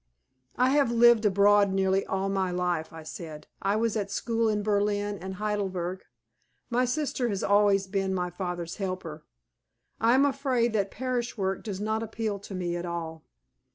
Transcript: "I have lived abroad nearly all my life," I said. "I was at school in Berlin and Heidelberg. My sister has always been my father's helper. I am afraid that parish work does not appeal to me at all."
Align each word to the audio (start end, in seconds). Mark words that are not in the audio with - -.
"I 0.57 0.71
have 0.71 0.89
lived 0.91 1.25
abroad 1.25 1.71
nearly 1.71 2.03
all 2.07 2.27
my 2.27 2.49
life," 2.49 2.91
I 2.91 3.03
said. 3.03 3.45
"I 3.61 3.75
was 3.75 3.95
at 3.95 4.09
school 4.09 4.49
in 4.49 4.63
Berlin 4.63 5.19
and 5.19 5.35
Heidelberg. 5.35 6.05
My 6.71 6.85
sister 6.85 7.29
has 7.29 7.43
always 7.43 7.85
been 7.85 8.11
my 8.11 8.31
father's 8.31 8.77
helper. 8.77 9.23
I 9.99 10.15
am 10.15 10.25
afraid 10.25 10.73
that 10.73 10.89
parish 10.89 11.37
work 11.37 11.63
does 11.63 11.79
not 11.79 12.01
appeal 12.01 12.39
to 12.39 12.55
me 12.55 12.75
at 12.75 12.85
all." 12.87 13.25